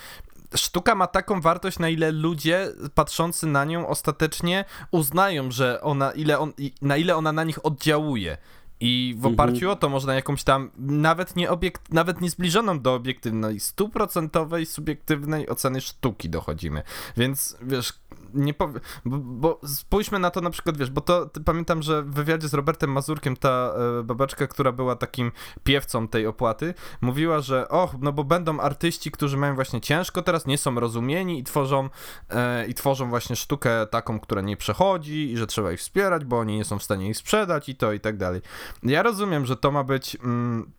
[0.55, 6.39] sztuka ma taką wartość, na ile ludzie patrzący na nią ostatecznie uznają, że ona, ile
[6.39, 8.37] on, na ile ona na nich oddziałuje.
[8.81, 9.73] I w oparciu mhm.
[9.73, 15.49] o to można jakąś tam, nawet nie, obiekt, nawet nie zbliżoną do obiektywnej, stuprocentowej, subiektywnej
[15.49, 16.83] oceny sztuki dochodzimy.
[17.17, 17.93] Więc wiesz,
[18.35, 22.15] nie powie, bo, bo, spójrzmy na to na przykład, wiesz, bo to pamiętam, że w
[22.15, 25.33] wywiadzie z Robertem Mazurkiem ta e, babaczka, która była takim
[25.65, 30.47] piewcą tej opłaty, mówiła, że och, no bo będą artyści, którzy mają właśnie ciężko teraz,
[30.47, 31.89] nie są rozumieni i tworzą,
[32.31, 36.39] e, i tworzą właśnie sztukę taką, która nie przechodzi i że trzeba ich wspierać, bo
[36.39, 38.41] oni nie są w stanie ich sprzedać i to i tak dalej.
[38.83, 40.17] Ja rozumiem, że to ma być...
[40.25, 40.71] Mm,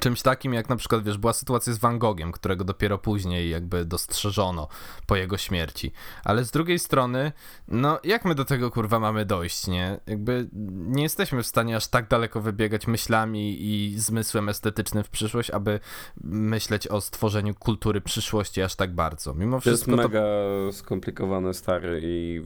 [0.00, 3.84] czymś takim, jak na przykład, wiesz, była sytuacja z Van Gogiem, którego dopiero później jakby
[3.84, 4.68] dostrzeżono
[5.06, 5.92] po jego śmierci.
[6.24, 7.32] Ale z drugiej strony,
[7.68, 10.00] no jak my do tego kurwa mamy dojść, nie?
[10.06, 15.50] Jakby nie jesteśmy w stanie aż tak daleko wybiegać myślami i zmysłem estetycznym w przyszłość,
[15.50, 15.80] aby
[16.24, 19.34] myśleć o stworzeniu kultury przyszłości aż tak bardzo.
[19.34, 20.72] Mimo wszystko to jest mega to...
[20.72, 22.42] skomplikowane, stary i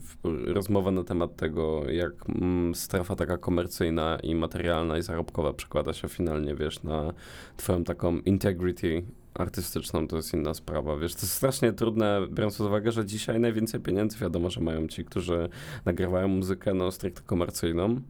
[0.46, 6.08] rozmowa na temat tego, jak mm, strefa taka komercyjna i materialna i zarobkowa przekłada się
[6.08, 7.12] finalnie, wiesz, na
[7.56, 9.02] twoją taką integrity
[9.34, 10.96] artystyczną to jest inna sprawa.
[10.96, 14.88] Wiesz, to jest strasznie trudne, biorąc pod uwagę, że dzisiaj najwięcej pieniędzy wiadomo, że mają
[14.88, 15.48] ci, którzy
[15.84, 18.00] nagrywają muzykę no, stricte komercyjną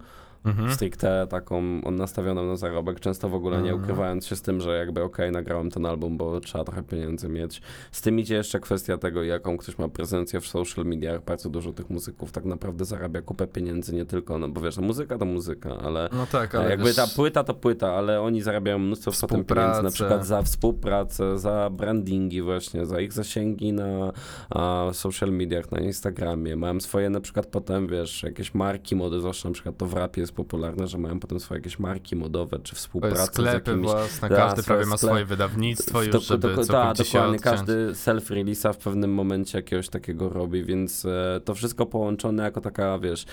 [0.46, 0.72] mhm.
[0.72, 3.82] stricte taką nastawioną na zarobek, często w ogóle nie mhm.
[3.82, 7.28] ukrywając się z tym, że jakby okej, okay, nagrałem ten album, bo trzeba trochę pieniędzy
[7.28, 7.62] mieć.
[7.92, 11.24] Z tym idzie jeszcze kwestia tego, jaką ktoś ma prezencję w social mediach.
[11.24, 14.82] Bardzo dużo tych muzyków tak naprawdę zarabia kupę pieniędzy, nie tylko, no bo wiesz, no,
[14.82, 16.96] muzyka to muzyka, ale, no tak, ale jakby wiesz...
[16.96, 21.70] ta płyta to płyta, ale oni zarabiają mnóstwo potem pieniędzy, na przykład za współpracę, za
[21.70, 24.12] brandingi właśnie, za ich zasięgi na
[24.50, 26.56] a, social mediach, na Instagramie.
[26.56, 30.20] Mają swoje na przykład potem, wiesz, jakieś marki mody, zwłaszcza na przykład to w rapie
[30.20, 33.90] jest popularne, że mają potem swoje jakieś marki modowe, czy współpracę sklepy z jakimiś...
[33.90, 39.14] własne, każdy prawie ma swoje wydawnictwo już, żeby to, ta, dokładnie, każdy self-release'a w pewnym
[39.14, 43.24] momencie jakiegoś takiego robi, więc e, to wszystko połączone jako taka, wiesz,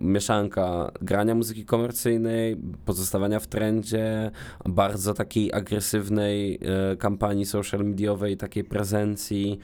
[0.00, 4.30] mieszanka grania muzyki komercyjnej, pozostawania w trendzie,
[4.64, 6.58] bardzo takiej agresywnej
[6.92, 9.58] e, kampanii social mediowej, takiej prezencji,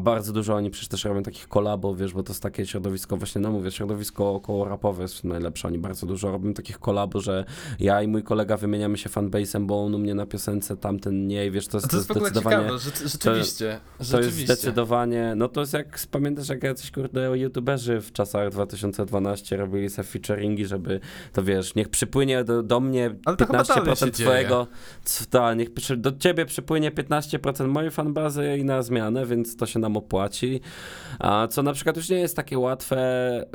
[0.00, 3.40] bardzo dużo oni przecież też robią takich kolabów, wiesz, bo to jest takie środowisko, właśnie,
[3.40, 5.68] no mówię, środowisko około rapowe jest najlepsze.
[5.68, 7.44] Oni bardzo dużo robią takich kolabów, że
[7.80, 11.50] ja i mój kolega wymieniamy się fanbase'em, bo on u mnie na piosence, tamten nie,
[11.50, 12.56] wiesz, to jest, to jest zdecydowanie...
[12.56, 13.80] ciekawe, że, rzeczywiście.
[13.98, 14.40] To rzeczywiście.
[14.40, 19.90] jest zdecydowanie, no to jest jak, pamiętasz jak jacyś kurde youtuberzy w czasach 2012 robili
[19.90, 21.00] sobie featuringi, żeby,
[21.32, 24.28] to wiesz, niech przypłynie do, do mnie Ale to chyba dalej się 15% dzieje.
[24.28, 24.66] twojego,
[25.30, 29.78] tak, niech przy, do ciebie przypłynie 15% mojej fanbazy i na zmianę, więc to się
[29.78, 30.60] nam opłaci,
[31.18, 32.98] a co na przykład już nie jest takie łatwe,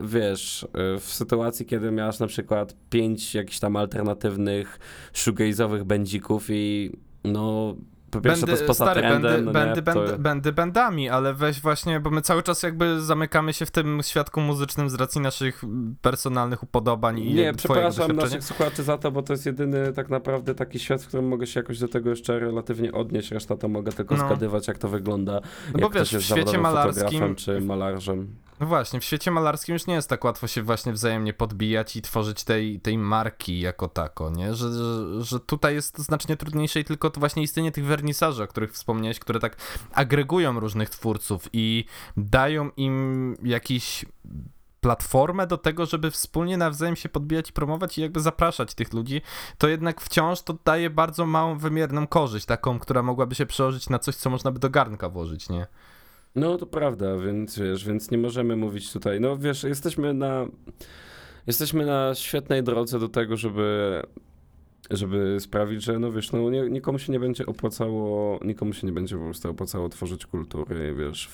[0.03, 4.79] wiesz, y, w sytuacji, kiedy miałeś na przykład pięć jakichś tam alternatywnych
[5.13, 6.91] shoegaze'owych będzików i
[7.23, 7.75] no...
[8.11, 11.09] Po pierwsze, to jest poza stary, trendem, będę, no będę, nie, to- będę, będę bandami,
[11.09, 14.93] ale weź właśnie, bo my cały czas jakby zamykamy się w tym świadku muzycznym z
[14.95, 15.61] racji naszych
[16.01, 20.55] personalnych upodobań i Nie, przepraszam naszych słuchaczy za to, bo to jest jedyny tak naprawdę
[20.55, 23.91] taki świat, w którym mogę się jakoś do tego jeszcze relatywnie odnieść, reszta to mogę
[23.91, 24.25] tylko No.
[24.25, 25.39] zgadywać, jak to wygląda, No
[25.73, 28.27] bo jak wiesz, w świecie malarskim- czy malarzem.
[28.59, 32.01] No właśnie, w świecie malarskim już nie jest tak łatwo się właśnie wzajemnie podbijać i
[32.01, 34.55] tworzyć tej, tej marki jako tako, nie?
[34.55, 38.47] Że, że, że tutaj jest znacznie trudniejsze i tylko to właśnie istnienie tych wernisaży, o
[38.47, 39.57] których wspomniałeś, które tak
[39.93, 41.85] agregują różnych twórców i
[42.17, 44.05] dają im jakiś
[44.81, 49.21] platformę do tego, żeby wspólnie nawzajem się podbijać i promować i jakby zapraszać tych ludzi,
[49.57, 53.99] to jednak wciąż to daje bardzo małą wymierną korzyść, taką, która mogłaby się przełożyć na
[53.99, 55.67] coś, co można by do garnka włożyć, nie?
[56.35, 60.47] No to prawda, więc wiesz, więc nie możemy mówić tutaj, no wiesz, jesteśmy na,
[61.47, 64.01] jesteśmy na świetnej drodze do tego, żeby
[64.91, 68.93] żeby sprawić, że no wiesz, no nie, nikomu się nie będzie opłacało, nikomu się nie
[68.93, 71.29] będzie po prostu opłacało tworzyć kultury, wiesz,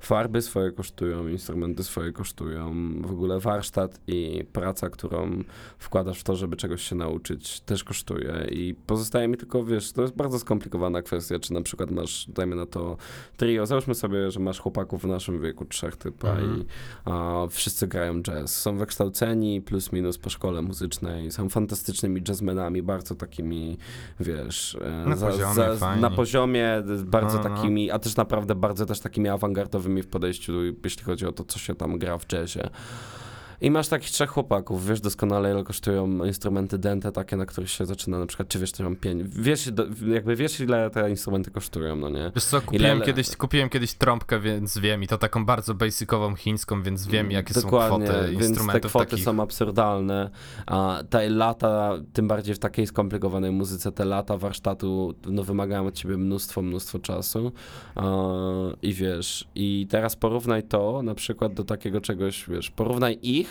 [0.00, 5.42] farby swoje kosztują, instrumenty swoje kosztują, w ogóle warsztat i praca, którą
[5.78, 8.46] wkładasz w to, żeby czegoś się nauczyć, też kosztuje.
[8.50, 12.56] I pozostaje mi tylko, wiesz, to jest bardzo skomplikowana kwestia, czy na przykład masz, dajmy
[12.56, 12.96] na to
[13.36, 16.60] trio, załóżmy sobie, że masz chłopaków w naszym wieku, trzech typa Mhm.
[16.60, 16.64] i
[17.04, 23.14] a, wszyscy grają jazz, są wykształceni plus minus po szkole muzycznej, są fantastycznymi jazzmenami, bardzo
[23.14, 23.78] takimi,
[24.20, 26.02] wiesz, e, Na poziomie, fajni.
[26.02, 27.56] na poziomie, bardzo No, no.
[27.56, 30.52] takimi, a też naprawdę bardzo też takimi awangardowymi w podejściu,
[30.84, 32.70] jeśli chodzi o to, co się tam gra w jazzie.
[33.60, 37.86] I masz takich trzech chłopaków, wiesz doskonale ile kosztują instrumenty dente takie, na których się
[37.86, 41.50] zaczyna na przykład, czy wiesz, czy mam pień, wiesz, do- jakby wiesz ile te instrumenty
[41.50, 42.32] kosztują, no nie?
[42.34, 46.34] Wiesz co, kupiłem, Ile- kiedyś, kupiłem kiedyś trąbkę, więc wiem, i to taką bardzo basicową
[46.34, 49.24] chińską, więc wiem, jakie Dokładnie, są kwoty więc te instrumentów kwoty takich.
[49.24, 50.30] są absurdalne,
[50.66, 55.94] a te lata, tym bardziej w takiej skomplikowanej muzyce, te lata warsztatu no, wymagają od
[55.94, 57.52] ciebie mnóstwo, mnóstwo czasu
[58.82, 63.47] i wiesz, i teraz porównaj to na przykład do takiego czegoś, wiesz, porównaj ich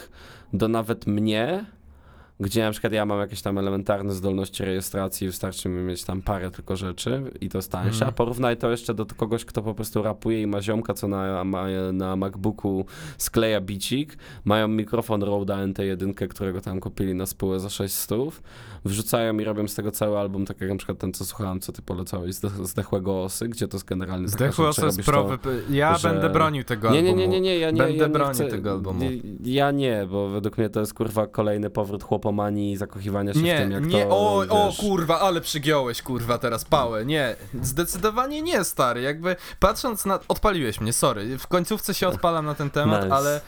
[0.53, 1.65] do nawet mnie,
[2.39, 6.51] gdzie na przykład ja mam jakieś tam elementarne zdolności rejestracji, wystarczy mi mieć tam parę
[6.51, 8.09] tylko rzeczy i to jest tańsze, Mhm.
[8.09, 11.43] a porównaj to jeszcze do kogoś, kto po prostu rapuje i ma ziomka, co na,
[11.43, 12.85] ma, na MacBooku
[13.17, 18.19] skleja bicik, mają mikrofon Rode NT1, którego tam kupili na spółę za 600,
[18.85, 21.71] wrzucają i robią z tego cały album, tak jak na przykład ten, co słuchałem, co
[21.71, 25.49] ty polecałeś, Zde- Zdechłego Osy, gdzie to jest generalnie taka Zdechły osy z robisz to-.
[25.69, 27.21] Ja że- będę bronił tego nie, nie, albumu.
[27.21, 29.05] nie, nie, nie, ja nie, Będę ja nie bronił chcę, tego albumu.
[29.43, 32.26] Ja nie, bo według mnie to jest kurwa kolejny powrót chłopomanii
[32.71, 36.37] i zakochiwania się w Nie, tym, jak nie, to, o, o kurwa, ale przygiąłeś kurwa
[36.37, 42.07] teraz pałę, nie, zdecydowanie nie stary, jakby patrząc na, odpaliłeś mnie, sorry, w końcówce się
[42.07, 43.15] odpalam na ten temat, Nice.
[43.15, 43.41] ale,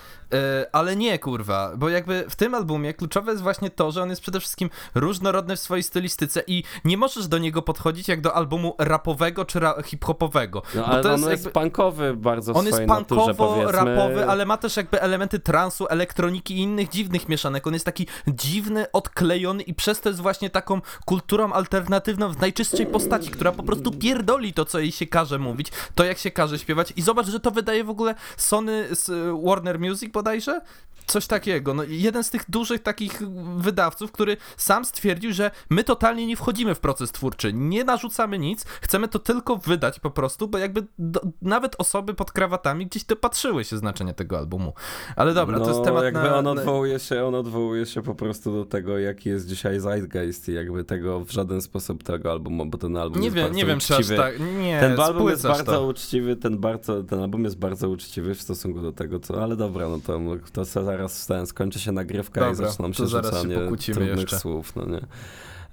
[0.71, 4.21] ale nie kurwa, bo jakby w tym albumie kluczowe jest właśnie to, że on jest
[4.21, 8.75] przede wszystkim różnorodny w swojej stylistyce i nie możesz do niego podchodzić jak do albumu
[8.77, 11.49] rapowego czy ra hip-hopowego, No, ale to on jest jakby...
[11.49, 16.89] punkowy bardzo w On jest punkowo-rapowy, ale ma też jakby elementy transu, elektroniki i innych
[16.89, 17.67] dziwnych mieszanek.
[17.67, 22.85] On jest taki dziwny, odklejony i przez to jest właśnie taką kulturą alternatywną w najczystszej
[22.85, 26.59] postaci, która po prostu pierdoli to, co jej się każe mówić, to jak się każe
[26.59, 26.93] śpiewać.
[26.95, 30.61] I zobacz, że to wydaje w ogóle Sony z y, Warner Music bodajże?
[31.09, 31.73] Coś takiego.
[31.73, 33.21] No, jeden z tych dużych takich
[33.57, 38.63] wydawców, który sam stwierdził, że my totalnie nie wchodzimy w proces twórczy, nie narzucamy nic,
[38.63, 43.63] chcemy to tylko wydać po prostu, bo jakby do, nawet osoby pod krawatami gdzieś dopatrzyły
[43.63, 44.73] się znaczenia tego albumu.
[45.15, 46.37] Ale dobra, no, to jest temat jakby na...
[46.37, 50.53] on odwołuje się, on odwołuje się po prostu do tego, jaki jest dzisiaj zeitgeist i
[50.53, 53.65] jakby tego w żaden sposób tego albumu, bo ten album Nie jest wiem, bardzo nie
[53.65, 54.17] wiem, czy aż uczciwy.
[54.17, 54.35] tak.
[54.61, 55.85] Nie, Ten album jest bardzo to.
[55.85, 59.43] uczciwy, ten, bardzo, ten album jest bardzo uczciwy w stosunku do tego, co.
[59.43, 60.19] Ale dobra, no to,
[60.53, 60.65] to
[60.99, 64.39] zaraz wstałem, skończy się nagrywka i Dobra, zaczynam to się się rzucanie pokłócimy trudnych jeszcze.
[64.39, 65.01] słów, no nie.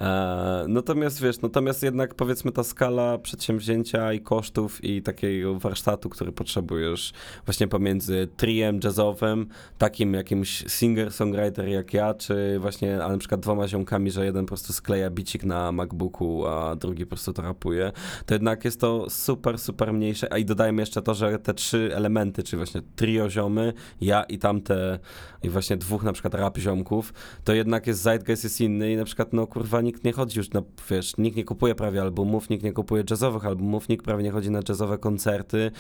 [0.01, 6.33] E, natomiast wiesz, natomiast jednak powiedzmy ta skala przedsięwzięcia i kosztów i takiego warsztatu, który
[6.33, 7.13] potrzebujesz
[7.45, 9.47] właśnie pomiędzy triem jazzowym,
[9.79, 14.49] takim jakimś singer-songwriter jak ja, czy właśnie, ale na przykład dwoma ziomkami, że jeden po
[14.49, 17.93] prostu skleja bicik na MacBooku, a drugi po prostu to rapuje,
[18.27, 20.33] to jednak jest to super, super mniejsze.
[20.33, 24.39] A i dodajmy jeszcze to, że te trzy elementy, czyli właśnie trio ziomy, ja i
[24.39, 24.99] tamte,
[25.43, 27.13] i właśnie dwóch na przykład rap ziomków,
[27.45, 30.51] to jednak jest zeitgeist jest inny i na przykład, no kurwa, nikt nie chodzi już
[30.51, 34.31] na, wiesz, nikt nie kupuje prawie albumów, nikt nie kupuje jazzowych albumów, nikt prawie nie
[34.31, 35.71] chodzi na jazzowe koncerty,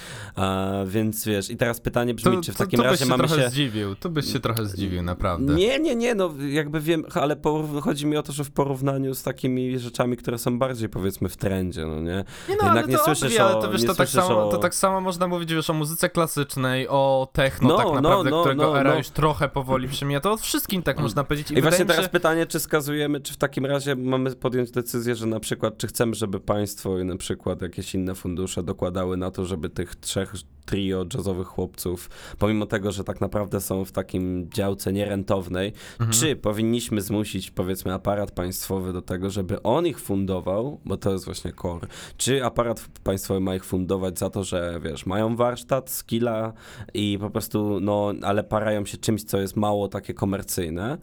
[0.86, 3.10] więc wiesz, i teraz pytanie brzmi, To, czy w to, takim to byś razie się
[3.10, 3.50] mamy trochę się...
[3.50, 5.54] zdziwił, tu byś się trochę zdziwił, naprawdę.
[5.54, 9.14] Nie, nie, nie, no jakby wiem, ale porów- chodzi mi o to, że w porównaniu
[9.14, 12.24] z takimi rzeczami, które są bardziej powiedzmy w trendzie, no nie?
[12.48, 14.48] Nie no, Jednak ale nie to słyszysz obwie, ale o- to wiesz, to tak, samo,
[14.48, 17.94] o- to tak samo można mówić, wiesz, o muzyce klasycznej, o techno No, tak no,
[17.94, 18.96] naprawdę, no, którego no, era no.
[18.98, 21.50] już trochę powoli przemija, to o wszystkim tak można powiedzieć.
[21.50, 25.14] I, I właśnie teraz się, pytanie, czy skazujemy, czy w takim razie mamy podjąć decyzję,
[25.14, 29.30] że na przykład, czy chcemy, żeby państwo i na przykład jakieś inne fundusze dokładały na
[29.30, 34.50] to, żeby tych trzech trio jazzowych chłopców, pomimo tego, że tak naprawdę są w takim
[34.50, 36.10] działce nierentownej, Mhm.
[36.12, 41.24] czy powinniśmy zmusić, powiedzmy, aparat państwowy do tego, żeby on ich fundował, bo to jest
[41.24, 46.52] właśnie core, czy aparat państwowy ma ich fundować za to, że wiesz, mają warsztat, skilla
[46.94, 50.98] i po prostu, no, ale parają się czymś, co jest mało takie komercyjne,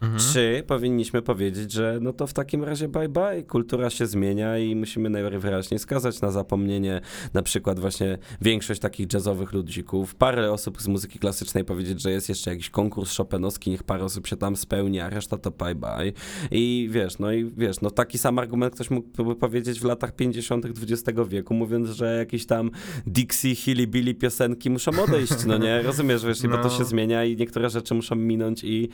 [0.00, 0.20] Mhm.
[0.32, 4.74] czy powinniśmy powiedzieć, że no to w takim razie bye bye, kultura się zmienia i
[4.74, 7.00] musimy najwyraźniej skazać na zapomnienie
[7.34, 12.28] na przykład właśnie większość takich jazzowych ludzików, parę osób z muzyki klasycznej powiedzieć, że jest
[12.28, 16.12] jeszcze jakiś konkurs szopenowski, niech parę osób się tam spełni, a reszta to bye bye.
[16.50, 20.66] I wiesz, no i wiesz, no taki sam argument ktoś mógłby powiedzieć w latach 50.
[20.66, 22.70] XX wieku, mówiąc, że jakieś tam
[23.06, 25.82] Dixie, Hilly piosenki muszą odejść, no nie?
[25.88, 26.70] Rozumiesz, wiesz, bo to No.
[26.70, 28.88] się zmienia i niektóre rzeczy muszą minąć i,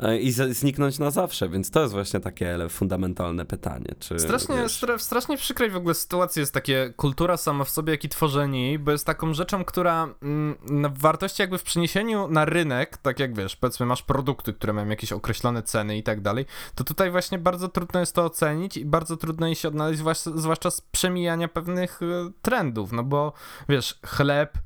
[0.00, 3.94] e, i zniknąć na zawsze, więc to jest właśnie takie fundamentalne pytanie.
[3.98, 7.70] Czy, Strasznie, wiesz, stra, w strasznie przykrej w ogóle sytuacji jest takie kultura sama w
[7.70, 11.62] sobie, jak i tworzenie jej, bo jest taką rzeczą, która mm, na wartości jakby w
[11.62, 16.02] przeniesieniu na rynek, tak jak wiesz, powiedzmy masz produkty, które mają jakieś określone ceny i
[16.02, 19.68] tak dalej, to tutaj właśnie bardzo trudno jest to ocenić i bardzo trudno jest się
[19.68, 23.32] odnaleźć, zwłaszcza, zwłaszcza z przemijania pewnych e, trendów, no bo
[23.68, 24.58] wiesz, chleb,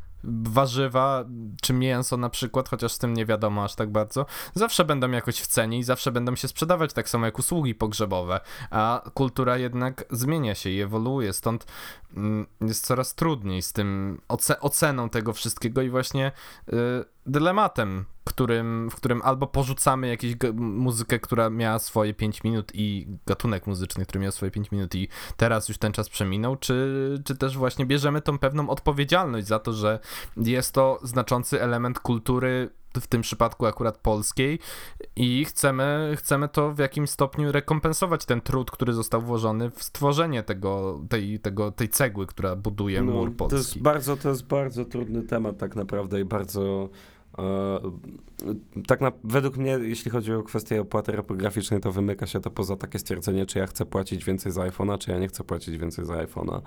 [0.43, 1.25] warzywa,
[1.63, 5.41] czy mięso na przykład, chociaż z tym nie wiadomo aż tak bardzo, zawsze będą jakoś
[5.41, 10.05] w cenie i zawsze będą się sprzedawać tak samo jak usługi pogrzebowe, a kultura jednak
[10.11, 11.67] zmienia się i ewoluuje, stąd
[12.17, 16.33] mm, jest coraz trudniej z tym oce oceną tego wszystkiego i właśnie
[16.73, 23.07] y, dylematem, którym, w którym albo porzucamy jakąś muzykę, która miała swoje 5 minut i
[23.27, 27.37] gatunek muzyczny, który miał swoje 5 minut i teraz już ten czas przeminął, czy, czy
[27.37, 29.99] też właśnie bierzemy tą pewną odpowiedzialność za to, że
[30.37, 34.59] jest to znaczący element kultury w tym przypadku akurat polskiej
[35.17, 40.43] i chcemy, chcemy to w jakimś stopniu rekompensować ten trud, który został włożony w stworzenie
[40.43, 43.81] tego, tej, tego, tej cegły, która buduje mur No, to jest polski.
[43.81, 46.89] bardzo, to jest bardzo trudny temat tak naprawdę i bardzo
[48.87, 52.77] tak na, według mnie, jeśli chodzi o kwestię opłaty reprograficznej, to wymyka się to poza
[52.77, 56.05] takie stwierdzenie, czy ja chcę płacić więcej za iPhone'a, czy ja nie chcę płacić więcej
[56.05, 56.61] za iPhone'a.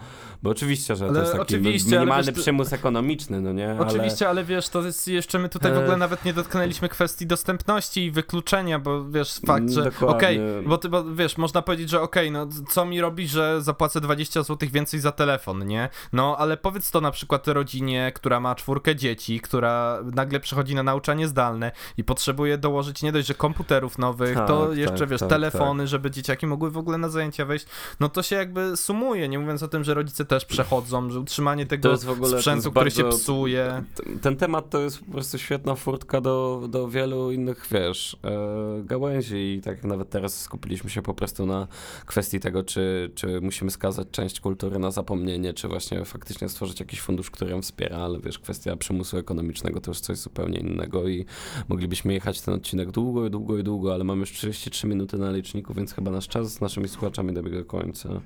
[0.43, 3.75] Bo oczywiście, że Ale to jest taki ale minimalny wiesz, przymus ekonomiczny, no nie?
[3.79, 5.97] Oczywiście, ale wiesz, to jest jeszcze my tutaj w ogóle E.
[5.97, 11.15] nawet nie dotknęliśmy kwestii dostępności i wykluczenia, bo wiesz, fakt, że okej, bo, ty, bo
[11.15, 15.11] wiesz, można powiedzieć, że okej, no co mi robi, że zapłacę 20 zł więcej za
[15.11, 15.89] telefon, nie?
[16.13, 20.83] No, ale powiedz to na przykład rodzinie, która ma czwórkę dzieci, która nagle przechodzi na
[20.83, 25.19] nauczanie zdalne i potrzebuje dołożyć nie dość, że komputerów nowych, Tak, to tak, jeszcze, wiesz,
[25.19, 27.65] tak, telefony, żeby dzieciaki mogły w ogóle na zajęcia wejść,
[27.99, 31.65] no to się jakby sumuje, nie mówiąc o tym, że rodzice też przechodzą, że utrzymanie
[31.65, 31.89] tego
[32.37, 33.83] sprzętu, który się bardzo- psuje.
[33.95, 38.83] Ten- Ten temat to jest po prostu świetna furtka do, do wielu innych, wiesz, e,
[38.83, 41.67] gałęzi i tak jak nawet teraz skupiliśmy się po prostu na
[42.05, 47.01] kwestii tego, czy, czy musimy skazać część kultury na zapomnienie, czy właśnie faktycznie stworzyć jakiś
[47.01, 51.25] fundusz, który ją wspiera, ale wiesz, kwestia przymusu ekonomicznego to już coś zupełnie innego i
[51.69, 55.31] moglibyśmy jechać ten odcinek długo i długo i długo, ale mamy już 33 minuty na
[55.31, 58.21] liczniku, więc chyba nasz czas z naszymi słuchaczami dobiega końca.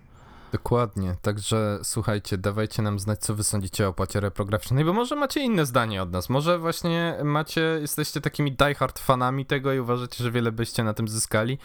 [0.52, 5.40] Dokładnie, także słuchajcie, dawajcie nam znać, co wy sądzicie o opłacie reprograficznej, bo może macie
[5.40, 10.32] inne zdanie od nas, może właśnie macie, jesteście takimi diehard fanami tego i uważacie, że
[10.32, 11.58] wiele byście na tym zyskali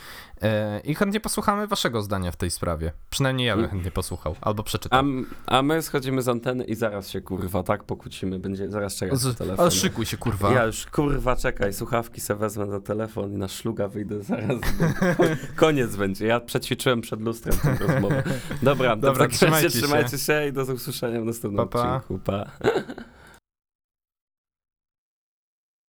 [0.42, 2.92] e, i chętnie posłuchamy waszego zdania w tej sprawie.
[3.10, 5.00] Przynajmniej ja bym chętnie posłuchał, albo A, przeczytał.
[5.00, 9.24] m- a my schodzimy z anteny i zaraz się kurwa tak pokłócimy, będzie zaraz czekać
[9.24, 9.60] na telefon.
[9.60, 10.52] ale szykuj się, kurwa.
[10.52, 14.56] Ja już kurwa czekaj, słuchawki se wezmę na telefon i na szluga wyjdę zaraz.
[15.56, 16.26] Koniec będzie.
[16.26, 18.22] Ja przećwiczyłem przed lustrem tę rozmowę.
[18.62, 19.78] Dobra, Dobra, takim razie trzymajcie się.
[19.86, 21.96] trzymajcie się i do usłyszenia w następnym Pa, pa.
[21.96, 22.18] odcinku.
[22.24, 22.50] Pa.